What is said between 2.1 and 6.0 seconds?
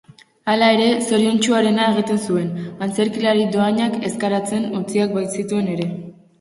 zuen, antzerkilari dohainak ezkaratzean utziak bazituen ere.